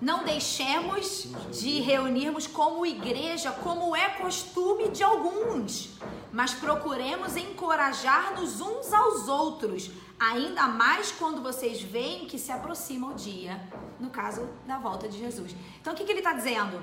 [0.00, 5.90] não deixemos de reunirmos como igreja, como é costume de alguns,
[6.32, 13.14] mas procuremos encorajar-nos uns aos outros, ainda mais quando vocês veem que se aproxima o
[13.14, 13.60] dia,
[13.98, 15.54] no caso da volta de Jesus.
[15.80, 16.80] Então, o que, que ele está dizendo?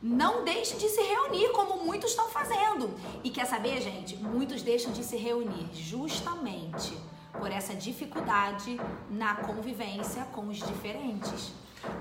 [0.00, 2.94] Não deixe de se reunir como muitos estão fazendo.
[3.24, 4.14] E quer saber, gente?
[4.16, 6.96] Muitos deixam de se reunir justamente
[7.32, 8.78] por essa dificuldade
[9.10, 11.52] na convivência com os diferentes.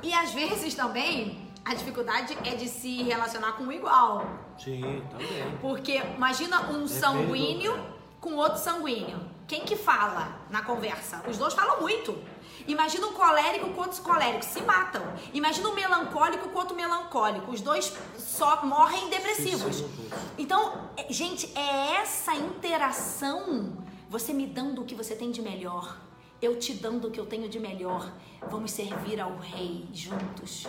[0.02, 4.26] E às vezes também a dificuldade é de se relacionar com o igual.
[4.58, 5.58] Sim, também.
[5.60, 7.78] Porque imagina um sanguíneo
[8.22, 9.20] com outro sanguíneo.
[9.48, 11.24] Quem que fala na conversa?
[11.28, 12.18] Os dois falam muito.
[12.68, 15.02] Imagina um colérico com outro colérico, se matam.
[15.34, 17.52] Imagina um melancólico com outro melancólico.
[17.52, 19.84] Os dois só morrem depressivos.
[20.38, 23.78] Então, é, gente, é essa interação,
[24.10, 26.07] você me dando o que você tem de melhor
[26.42, 28.12] eu te dando o que eu tenho de melhor.
[28.50, 30.68] Vamos servir ao Rei juntos.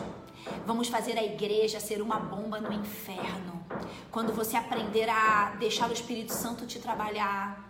[0.66, 3.64] Vamos fazer a igreja ser uma bomba no inferno.
[4.10, 7.68] Quando você aprender a deixar o Espírito Santo te trabalhar,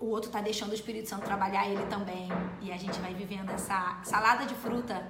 [0.00, 2.28] o outro está deixando o Espírito Santo trabalhar ele também.
[2.60, 5.06] E a gente vai vivendo essa salada de fruta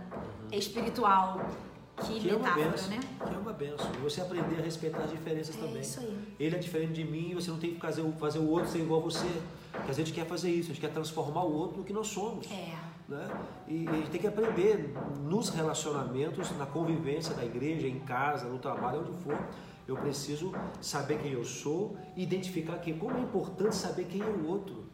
[0.52, 1.40] espiritual
[1.96, 3.00] que, que metáfora, é uma benção, né?
[3.26, 3.92] Que é uma benção.
[3.94, 5.80] E você aprender a respeitar as diferenças é também.
[5.80, 6.18] Isso aí.
[6.38, 8.80] Ele é diferente de mim e você não tem que fazer, fazer o outro ser
[8.80, 9.28] igual a você.
[9.72, 12.08] Porque a gente quer fazer isso, a gente quer transformar o outro no que nós
[12.08, 12.50] somos.
[12.50, 12.74] É.
[13.08, 13.28] Né?
[13.68, 18.58] E a gente tem que aprender nos relacionamentos, na convivência da igreja, em casa, no
[18.58, 19.38] trabalho, onde for.
[19.86, 22.98] Eu preciso saber quem eu sou, identificar quem.
[22.98, 24.85] Como é importante saber quem é o outro.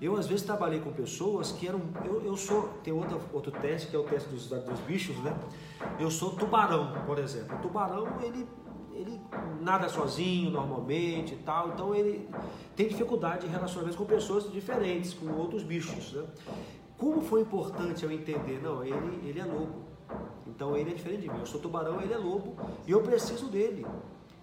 [0.00, 1.80] Eu, às vezes, trabalhei com pessoas que eram.
[2.04, 2.68] Eu, eu sou.
[2.84, 5.36] Tem outro, outro teste, que é o teste dos, dos bichos, né?
[5.98, 7.56] Eu sou tubarão, por exemplo.
[7.56, 8.46] O tubarão, ele,
[8.92, 9.20] ele
[9.60, 11.70] nada sozinho normalmente e tal.
[11.70, 12.28] Então, ele
[12.76, 16.24] tem dificuldade em relacionamentos com pessoas diferentes, com outros bichos, né?
[16.96, 18.60] Como foi importante eu entender?
[18.62, 19.88] Não, ele, ele é lobo.
[20.46, 21.38] Então, ele é diferente de mim.
[21.40, 22.56] Eu sou tubarão, ele é lobo.
[22.86, 23.84] E eu preciso dele.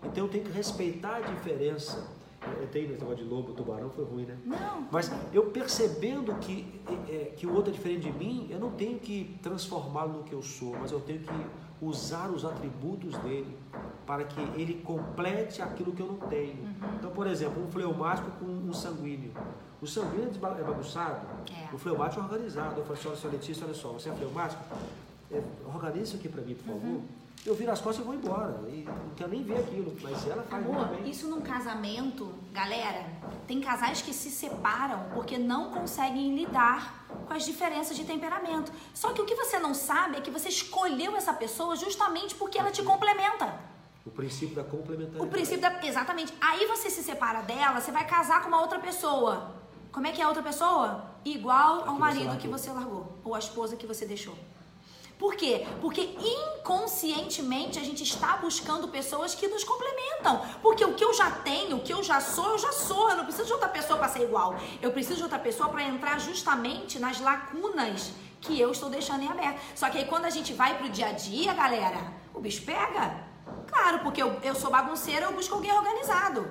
[0.03, 2.14] Então, eu tenho que respeitar a diferença
[2.59, 4.37] eu tenho esse negócio de lobo, tubarão, foi ruim, né?
[4.45, 4.87] Não.
[4.91, 8.99] Mas eu percebendo que, é, que o outro é diferente de mim, eu não tenho
[8.99, 11.45] que transformá-lo no que eu sou, mas eu tenho que
[11.81, 13.57] usar os atributos dele
[14.05, 16.63] para que ele complete aquilo que eu não tenho.
[16.63, 16.95] Uhum.
[16.99, 19.31] Então, por exemplo, um fleumático com um sanguíneo.
[19.81, 21.73] O sanguíneo é, é bagunçado, é.
[21.73, 22.79] o fleumático é organizado.
[22.79, 24.63] Eu falo assim, olha, senhora Letícia, olha só, você é fleumático?
[25.31, 26.83] É, organize isso aqui para mim, por favor.
[26.83, 28.59] Uhum eu viro as costas e vou embora.
[28.67, 29.95] E não quero nem ver aquilo.
[30.01, 33.05] Mas ela faz Amor, isso num casamento, galera,
[33.47, 38.71] tem casais que se separam porque não conseguem lidar com as diferenças de temperamento.
[38.93, 42.57] Só que o que você não sabe é que você escolheu essa pessoa justamente porque
[42.57, 43.53] ela te complementa.
[44.03, 45.23] O princípio da complementaridade.
[45.23, 45.85] O princípio da.
[45.85, 46.33] Exatamente.
[46.41, 49.53] Aí você se separa dela, você vai casar com uma outra pessoa.
[49.91, 51.05] Como é que é a outra pessoa?
[51.23, 53.17] Igual ao marido que você largou.
[53.23, 54.35] Ou a esposa que você deixou.
[55.17, 55.65] Por quê?
[55.79, 60.41] Porque inconscientemente a gente está buscando pessoas que nos complementam.
[60.61, 63.09] Porque o que eu já tenho, o que eu já sou, eu já sou.
[63.09, 64.55] Eu não preciso de outra pessoa para ser igual.
[64.81, 69.29] Eu preciso de outra pessoa para entrar justamente nas lacunas que eu estou deixando em
[69.29, 69.59] aberto.
[69.73, 73.23] Só que aí quando a gente vai pro dia a dia, galera, o bicho pega.
[73.67, 76.45] Claro, porque eu, eu sou bagunceira, eu busco alguém organizado.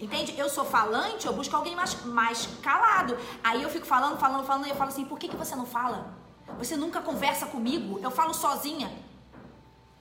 [0.00, 0.34] Entende?
[0.38, 3.16] Eu sou falante, eu busco alguém mais, mais calado.
[3.44, 5.66] Aí eu fico falando, falando, falando, e eu falo assim, por que, que você não
[5.66, 6.25] fala?
[6.58, 8.90] Você nunca conversa comigo, eu falo sozinha.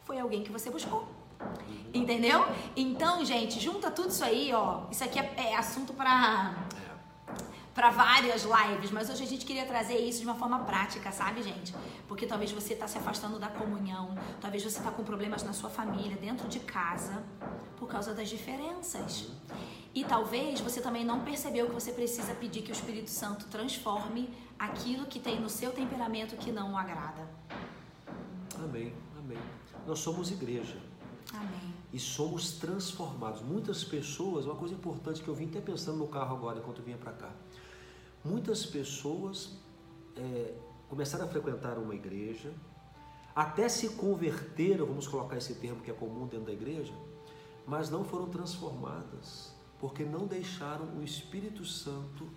[0.03, 1.07] Foi alguém que você buscou.
[1.93, 2.45] Entendeu?
[2.75, 4.83] Então, gente, junta tudo isso aí, ó.
[4.91, 6.53] Isso aqui é, é assunto para
[7.75, 11.43] para várias lives, mas hoje a gente queria trazer isso de uma forma prática, sabe,
[11.43, 11.75] gente?
[12.07, 15.69] Porque talvez você está se afastando da comunhão, talvez você está com problemas na sua
[15.69, 17.21] família, dentro de casa,
[17.75, 19.27] por causa das diferenças.
[19.95, 24.29] E talvez você também não percebeu que você precisa pedir que o Espírito Santo transforme
[24.59, 27.25] aquilo que tem no seu temperamento que não o agrada.
[28.55, 29.37] Amém, amém.
[29.87, 30.77] Nós somos igreja.
[31.33, 31.73] Amém.
[31.93, 33.41] E somos transformados.
[33.41, 36.97] Muitas pessoas, uma coisa importante que eu vim até pensando no carro agora enquanto vinha
[36.97, 37.31] para cá.
[38.21, 39.57] Muitas pessoas
[40.17, 40.55] é,
[40.89, 42.53] começaram a frequentar uma igreja,
[43.33, 46.93] até se converteram, vamos colocar esse termo que é comum dentro da igreja,
[47.65, 52.27] mas não foram transformadas, porque não deixaram o Espírito Santo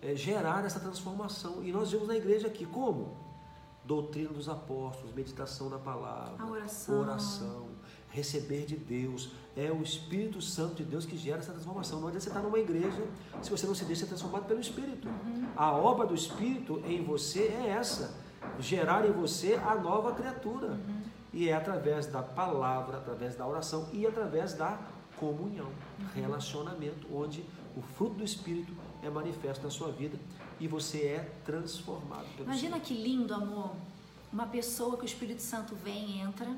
[0.00, 1.62] é, gerar essa transformação.
[1.62, 3.30] E nós vemos na igreja aqui como?
[3.84, 7.00] doutrina dos apóstolos, meditação na palavra, oração.
[7.00, 7.68] oração,
[8.10, 9.32] receber de Deus.
[9.56, 12.00] É o Espírito Santo de Deus que gera essa transformação.
[12.00, 13.04] Não adianta você estar numa igreja
[13.42, 15.08] se você não se deixa ser transformado pelo Espírito.
[15.56, 18.14] A obra do Espírito em você é essa:
[18.58, 20.78] gerar em você a nova criatura.
[21.32, 24.80] E é através da palavra, através da oração e através da
[25.20, 25.70] comunhão,
[26.14, 27.44] relacionamento, onde
[27.76, 30.18] o fruto do Espírito é manifesto na sua vida
[30.58, 32.86] e você é transformado pelo Imagina Senhor.
[32.86, 33.76] que lindo, amor.
[34.32, 36.50] Uma pessoa que o Espírito Santo vem e entra,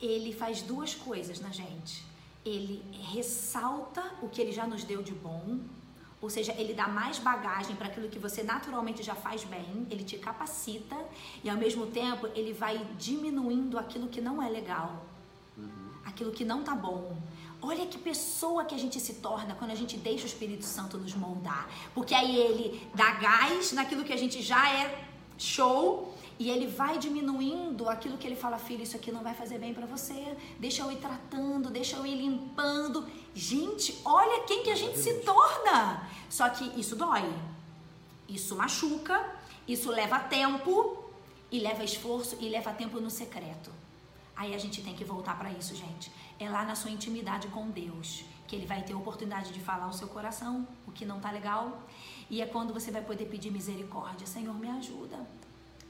[0.00, 2.04] ele faz duas coisas na gente.
[2.44, 2.82] Ele
[3.12, 5.58] ressalta o que ele já nos deu de bom,
[6.20, 10.04] ou seja, ele dá mais bagagem para aquilo que você naturalmente já faz bem, ele
[10.04, 10.96] te capacita
[11.42, 15.04] e ao mesmo tempo ele vai diminuindo aquilo que não é legal,
[16.04, 17.16] aquilo que não tá bom.
[17.66, 20.98] Olha que pessoa que a gente se torna quando a gente deixa o Espírito Santo
[20.98, 21.66] nos moldar.
[21.94, 25.02] Porque aí ele dá gás naquilo que a gente já é
[25.38, 29.58] show e ele vai diminuindo aquilo que ele fala, filho, isso aqui não vai fazer
[29.58, 30.36] bem pra você.
[30.58, 33.08] Deixa eu ir tratando, deixa eu ir limpando.
[33.34, 36.06] Gente, olha quem que a gente se torna.
[36.28, 37.32] Só que isso dói.
[38.28, 39.24] Isso machuca,
[39.66, 41.02] isso leva tempo
[41.50, 43.70] e leva esforço e leva tempo no secreto.
[44.36, 46.10] Aí a gente tem que voltar para isso, gente.
[46.38, 49.84] É lá na sua intimidade com Deus que ele vai ter a oportunidade de falar
[49.84, 51.82] ao seu coração o que não tá legal.
[52.28, 54.26] E é quando você vai poder pedir misericórdia.
[54.26, 55.18] Senhor, me ajuda.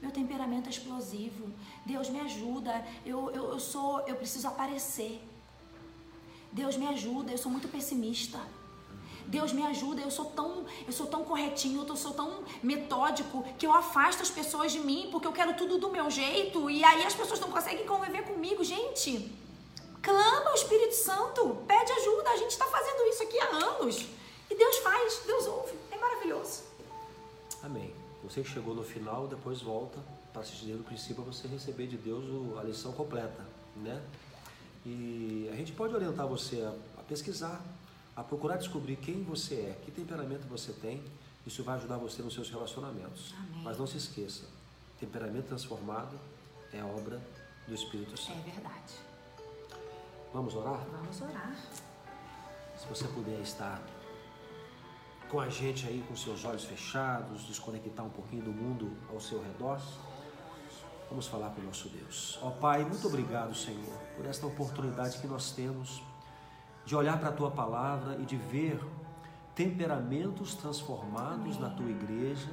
[0.01, 1.51] Meu temperamento é explosivo.
[1.85, 2.85] Deus me ajuda.
[3.05, 5.21] Eu, eu, eu sou, eu preciso aparecer.
[6.51, 7.31] Deus me ajuda.
[7.31, 8.39] Eu sou muito pessimista.
[9.27, 13.65] Deus me ajuda, eu sou tão, eu sou tão corretinho, eu sou tão metódico que
[13.65, 17.03] eu afasto as pessoas de mim porque eu quero tudo do meu jeito e aí
[17.03, 19.31] as pessoas não conseguem conviver comigo, gente.
[20.01, 22.29] Clama ao Espírito Santo, pede ajuda.
[22.29, 24.05] A gente está fazendo isso aqui há anos
[24.49, 25.73] e Deus faz, Deus ouve.
[25.91, 26.63] É maravilhoso.
[27.63, 27.93] Amém.
[28.23, 29.99] Você que chegou no final, depois volta
[30.31, 32.23] para assistir do princípio para você receber de Deus
[32.59, 33.45] a lição completa,
[33.77, 34.01] né?
[34.85, 36.61] E a gente pode orientar você
[36.97, 37.63] a pesquisar,
[38.15, 41.03] a procurar descobrir quem você é, que temperamento você tem.
[41.45, 43.33] Isso vai ajudar você nos seus relacionamentos.
[43.37, 43.61] Amém.
[43.63, 44.45] Mas não se esqueça,
[44.99, 46.17] temperamento transformado
[46.73, 47.21] é obra
[47.67, 48.41] do Espírito É Santo.
[48.43, 48.93] verdade.
[50.33, 50.83] Vamos orar?
[50.91, 51.55] Vamos orar.
[52.77, 53.81] Se você puder estar
[55.29, 59.41] com a gente aí com seus olhos fechados, desconectar um pouquinho do mundo ao seu
[59.41, 59.79] redor,
[61.09, 62.37] vamos falar com o nosso Deus.
[62.41, 66.01] Ó Pai, muito obrigado, Senhor, por esta oportunidade que nós temos
[66.85, 68.79] de olhar para a tua palavra e de ver
[69.55, 72.49] temperamentos transformados na tua igreja,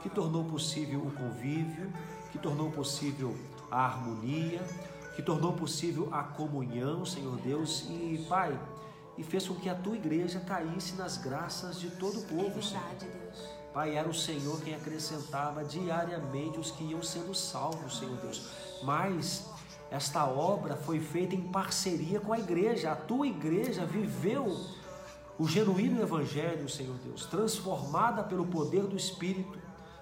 [0.00, 1.92] que tornou possível o convívio,
[2.30, 3.36] que tornou possível
[3.70, 4.62] a harmonia,
[5.16, 8.58] que tornou possível a comunhão, Senhor Deus, e Pai,
[9.16, 12.62] e fez com que a tua igreja caísse nas graças de todo o É povo,
[12.62, 12.82] Senhor.
[13.72, 18.48] Pai, era o Senhor quem acrescentava diariamente os que iam sendo salvos, Senhor Deus.
[18.82, 19.50] Mas
[19.90, 22.92] esta obra foi feita em parceria com a igreja.
[22.92, 24.56] A tua igreja viveu
[25.38, 29.58] o genuíno evangelho, Senhor Deus, transformada pelo poder do Espírito.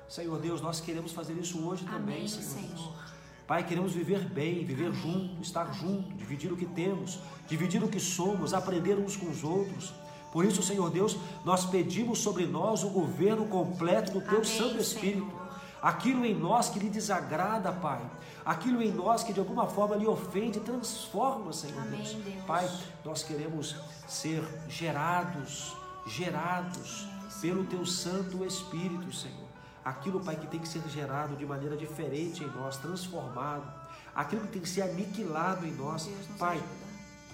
[0.08, 2.80] Senhor Deus, nós queremos fazer isso hoje também, Amém, Senhor, Deus.
[2.80, 3.12] Senhor.
[3.46, 7.18] Pai, queremos viver bem, viver junto, estar junto, dividir o que temos,
[7.48, 9.92] dividir o que somos, aprender uns com os outros.
[10.32, 14.78] Por isso, Senhor Deus, nós pedimos sobre nós o governo completo do Teu Amém, Santo
[14.78, 15.26] Espírito.
[15.26, 15.41] Senhor.
[15.82, 18.00] Aquilo em nós que lhe desagrada, Pai.
[18.44, 22.24] Aquilo em nós que de alguma forma lhe ofende, transforma, Senhor Amém, Deus.
[22.24, 22.44] Deus.
[22.46, 22.70] Pai,
[23.04, 23.74] nós queremos
[24.06, 27.08] ser gerados, gerados
[27.40, 29.48] pelo Teu Santo Espírito, Senhor.
[29.84, 33.68] Aquilo, Pai, que tem que ser gerado de maneira diferente em nós, transformado.
[34.14, 36.08] Aquilo que tem que ser aniquilado em nós.
[36.38, 36.68] Pai, ajuda.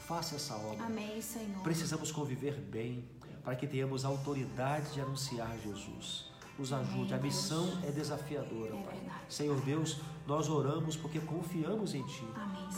[0.06, 0.86] faça essa obra.
[0.86, 1.62] Amém, Senhor.
[1.62, 3.06] Precisamos conviver bem
[3.44, 6.30] para que tenhamos autoridade de anunciar Jesus.
[6.58, 7.14] Nos ajude.
[7.14, 9.00] A missão é desafiadora, É Pai.
[9.28, 12.26] Senhor Deus, nós oramos porque confiamos em Ti.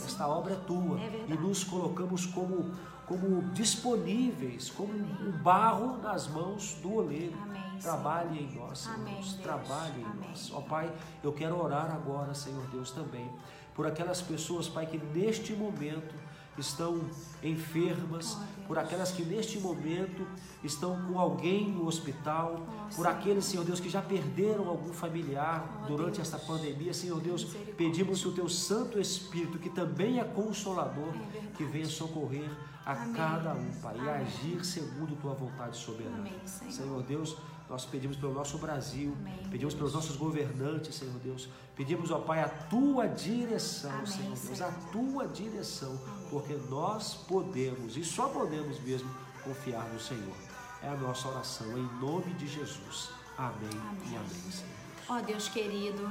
[0.05, 2.71] Esta obra é Tua É e nos colocamos como,
[3.05, 7.37] como disponíveis, como um barro nas mãos do oleiro.
[7.81, 9.33] Trabalhe em nós, Senhor Deus.
[9.35, 10.51] Trabalhe em nós.
[10.53, 13.27] Ó Pai, eu quero orar agora, Senhor Deus, também
[13.73, 16.13] por aquelas pessoas, Pai, que neste momento
[16.57, 17.01] estão
[17.41, 18.37] enfermas.
[18.71, 20.25] Por aquelas que neste momento
[20.63, 25.81] estão com alguém no hospital, Ó, por aqueles, Senhor Deus, que já perderam algum familiar
[25.83, 26.33] Ó, durante Deus.
[26.33, 27.43] esta pandemia, Senhor Deus,
[27.75, 32.49] pedimos que o Teu Santo Espírito, que também é consolador, É que venha socorrer
[32.85, 33.13] a Amém.
[33.13, 34.09] cada um, Pai, e Amém.
[34.13, 36.17] agir segundo Tua vontade soberana.
[36.17, 36.71] Amém, Senhor.
[36.71, 37.37] Senhor Deus,
[37.69, 41.47] nós pedimos pelo nosso Brasil, Amém, pedimos pelos nossos governantes, Senhor Deus.
[41.75, 44.69] Pedimos, ó Pai, a tua direção, Amém, Senhor Deus, Senhor.
[44.69, 46.27] a tua direção, Amém.
[46.29, 49.09] porque nós podemos e só podemos mesmo
[49.43, 50.35] confiar no Senhor.
[50.83, 53.09] É a nossa oração, em nome de Jesus.
[53.37, 54.11] Amém, Amém.
[54.11, 54.71] e amém, Senhor.
[55.09, 56.09] Ó Deus querido,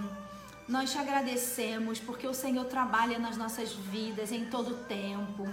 [0.71, 5.49] Nós te agradecemos porque o Senhor trabalha nas nossas vidas em todo tempo.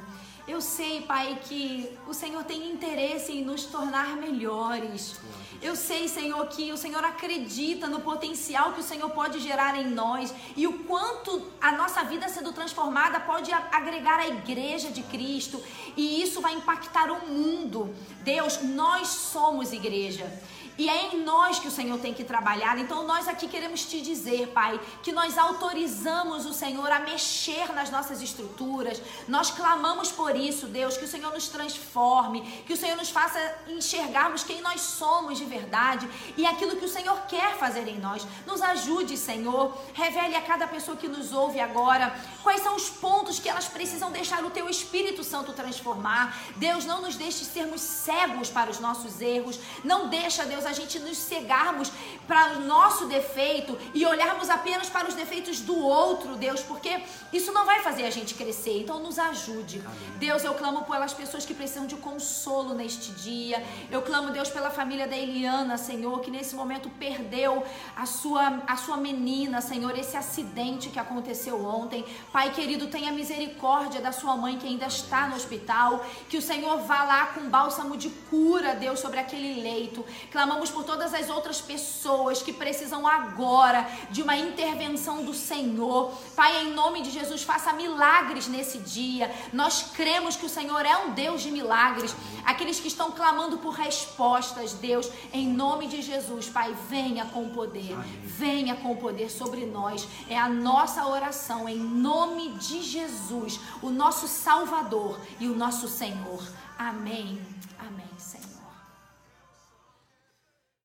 [0.47, 5.15] Eu sei, Pai, que o Senhor tem interesse em nos tornar melhores.
[5.59, 9.89] Eu sei, Senhor, que o Senhor acredita no potencial que o Senhor pode gerar em
[9.89, 15.59] nós e o quanto a nossa vida sendo transformada pode agregar a igreja de Cristo
[15.97, 17.91] e isso vai impactar o mundo.
[18.21, 20.31] Deus, nós somos igreja.
[20.77, 22.77] E é em nós que o Senhor tem que trabalhar.
[22.77, 27.89] Então nós aqui queremos te dizer, Pai, que nós autorizamos o Senhor a mexer nas
[27.89, 29.01] nossas estruturas.
[29.27, 33.39] Nós clamamos por isso, Deus, que o Senhor nos transforme, que o Senhor nos faça
[33.67, 36.07] enxergarmos quem nós somos de verdade
[36.37, 38.25] e aquilo que o Senhor quer fazer em nós.
[38.45, 39.75] Nos ajude, Senhor.
[39.93, 44.11] Revele a cada pessoa que nos ouve agora quais são os pontos que elas precisam
[44.11, 46.37] deixar o teu Espírito Santo transformar.
[46.55, 49.59] Deus, não nos deixe sermos cegos para os nossos erros.
[49.83, 51.91] Não deixa, Deus, a gente nos cegarmos
[52.27, 57.01] para o nosso defeito e olharmos apenas para os defeitos do outro, Deus, porque
[57.31, 58.81] isso não vai fazer a gente crescer.
[58.81, 59.81] Então nos ajude.
[59.85, 60.17] Amém.
[60.17, 63.63] Deus, eu clamo pelas pessoas que precisam de consolo neste dia.
[63.89, 67.63] Eu clamo, Deus, pela família da Eliana, Senhor, que nesse momento perdeu
[67.95, 72.05] a sua a sua menina, Senhor, esse acidente que aconteceu ontem.
[72.31, 76.79] Pai querido, tenha misericórdia da sua mãe que ainda está no hospital, que o Senhor
[76.79, 80.05] vá lá com bálsamo de cura, Deus, sobre aquele leito.
[80.31, 86.11] Clamamos clamamos por todas as outras pessoas que precisam agora de uma intervenção do Senhor.
[86.35, 89.31] Pai, em nome de Jesus, faça milagres nesse dia.
[89.53, 92.15] Nós cremos que o Senhor é um Deus de milagres.
[92.43, 97.95] Aqueles que estão clamando por respostas, Deus, em nome de Jesus, Pai, venha com poder.
[98.23, 100.07] Venha com poder sobre nós.
[100.27, 106.41] É a nossa oração em nome de Jesus, o nosso Salvador e o nosso Senhor.
[106.79, 107.39] Amém.
[107.77, 108.06] Amém.